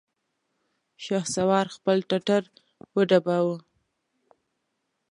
شهسوار 1.03 1.65
خپل 1.75 1.97
ټټر 2.09 2.43
وډباوه! 2.95 3.57